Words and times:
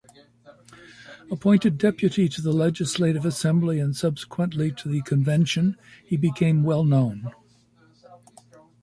Appointed 1.29 1.77
deputy 1.77 2.27
to 2.27 2.41
the 2.41 2.51
Legislative 2.51 3.23
Assembly 3.23 3.79
and 3.79 3.95
subsequently 3.95 4.71
to 4.71 4.89
the 4.89 5.03
Convention, 5.03 5.77
he 6.03 6.17
became 6.17 6.63
well-known. 6.63 7.31